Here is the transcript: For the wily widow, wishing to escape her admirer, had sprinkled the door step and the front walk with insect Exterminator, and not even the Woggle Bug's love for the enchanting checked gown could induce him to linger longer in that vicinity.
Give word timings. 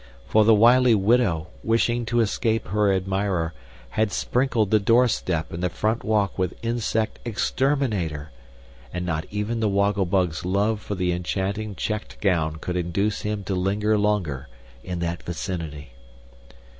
For 0.25 0.43
the 0.43 0.55
wily 0.55 0.95
widow, 0.95 1.49
wishing 1.63 2.07
to 2.07 2.21
escape 2.21 2.69
her 2.69 2.91
admirer, 2.91 3.53
had 3.89 4.11
sprinkled 4.11 4.71
the 4.71 4.79
door 4.79 5.07
step 5.07 5.53
and 5.53 5.61
the 5.61 5.69
front 5.69 6.03
walk 6.03 6.39
with 6.39 6.55
insect 6.65 7.19
Exterminator, 7.23 8.31
and 8.91 9.05
not 9.05 9.27
even 9.29 9.59
the 9.59 9.69
Woggle 9.69 10.05
Bug's 10.07 10.43
love 10.43 10.81
for 10.81 10.95
the 10.95 11.11
enchanting 11.11 11.75
checked 11.75 12.19
gown 12.19 12.55
could 12.55 12.77
induce 12.77 13.21
him 13.21 13.43
to 13.43 13.53
linger 13.53 13.95
longer 13.95 14.47
in 14.83 14.97
that 15.01 15.21
vicinity. 15.21 15.91